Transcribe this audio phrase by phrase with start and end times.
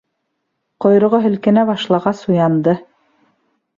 [0.85, 2.75] Ҡойроғо һелкенә башлағас уянды.